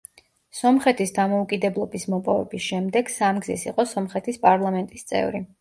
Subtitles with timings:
[0.59, 5.49] სომხეთის დამოუკიდებლობის მოპოვების შემდეგ სამგზის იყო სომხეთის პარლამენტის წევრი.